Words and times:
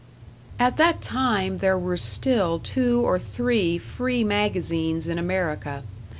At 0.57 0.77
that 0.77 1.03
time 1.03 1.59
there 1.59 1.77
were 1.77 1.95
still 1.95 2.57
two 2.57 3.01
or 3.05 3.19
three 3.19 3.77
free 3.77 4.23
magazines 4.23 5.07
in 5.07 5.19
America. 5.19 5.83